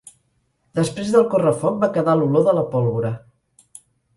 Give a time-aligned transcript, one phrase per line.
[0.79, 3.17] Després del correfoc va quedar l'olor de la pólvora.